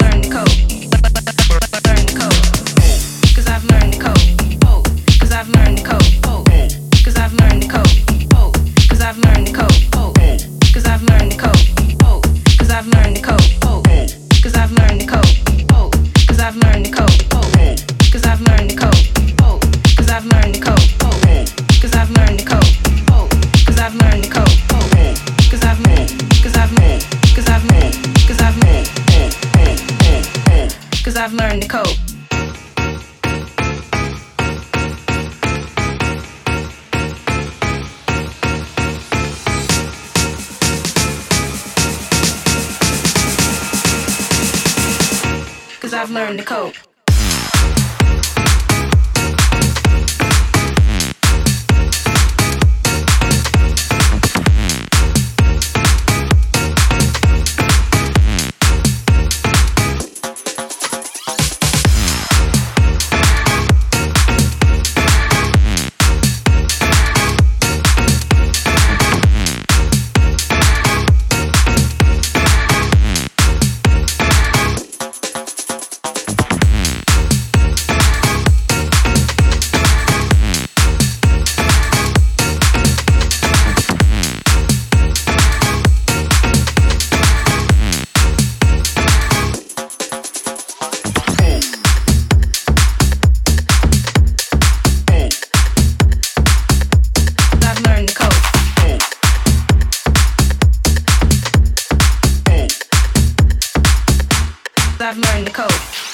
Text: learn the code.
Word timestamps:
learn 0.00 0.20
the 0.22 0.28
code. 0.30 0.77